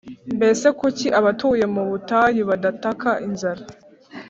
mbese 0.35 0.67
kuki 0.79 1.07
abatuye 1.19 1.65
mu 1.73 1.83
butayu 1.89 2.41
badataka 2.49 3.09
inzara, 3.27 3.63